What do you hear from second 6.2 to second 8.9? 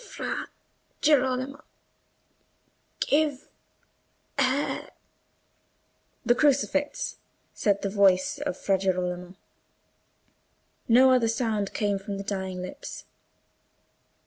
"The crucifix," said the voice of Fra